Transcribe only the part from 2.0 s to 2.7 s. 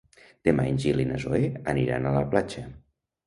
a la platja.